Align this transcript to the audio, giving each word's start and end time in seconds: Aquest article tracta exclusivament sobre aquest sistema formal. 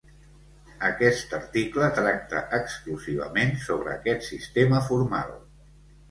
Aquest 0.87 1.33
article 1.39 1.89
tracta 1.99 2.41
exclusivament 2.57 3.53
sobre 3.65 3.93
aquest 3.97 4.25
sistema 4.29 4.81
formal. 4.87 5.37